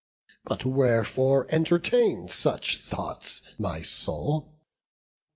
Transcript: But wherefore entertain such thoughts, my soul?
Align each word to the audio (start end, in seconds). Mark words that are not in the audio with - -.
But 0.45 0.65
wherefore 0.65 1.45
entertain 1.53 2.27
such 2.27 2.81
thoughts, 2.81 3.43
my 3.59 3.83
soul? 3.83 4.51